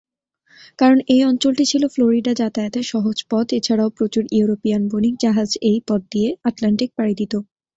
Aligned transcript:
কারণ 0.79 0.99
এই 1.13 1.21
অঞ্চলটি 1.23 1.63
ছিল 1.71 1.83
ফ্লোরিডা 1.93 2.33
যাতায়াতের 2.39 2.85
সহজ 2.91 3.17
পথ, 3.31 3.47
এছাড়াও 3.53 3.89
প্রচুর 3.97 4.23
ইউরোপীয়ান 4.31 4.83
বণিক 4.91 5.15
জাহাজ 5.23 5.49
এই 5.69 5.79
পথ 5.87 6.01
দিয়ে 6.13 6.29
আটলান্টিক 6.47 6.89
পাড়ি 6.97 7.13
দিত। 7.19 7.33